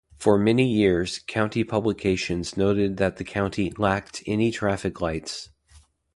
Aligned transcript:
For 0.17 0.35
many 0.39 0.67
years, 0.67 1.19
county 1.27 1.63
publications 1.63 2.57
noted 2.57 2.97
that 2.97 3.17
the 3.17 3.23
county 3.23 3.71
lacked 3.77 4.23
any 4.25 4.49
traffic 4.49 4.99
lights. 4.99 5.49